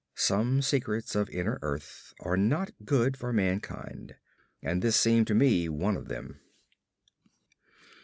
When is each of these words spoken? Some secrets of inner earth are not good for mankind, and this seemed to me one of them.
Some 0.17 0.63
secrets 0.63 1.13
of 1.13 1.29
inner 1.29 1.59
earth 1.61 2.15
are 2.21 2.35
not 2.35 2.71
good 2.83 3.15
for 3.15 3.31
mankind, 3.31 4.15
and 4.63 4.81
this 4.81 4.95
seemed 4.95 5.27
to 5.27 5.35
me 5.35 5.69
one 5.69 5.95
of 5.95 6.07
them. 6.07 6.39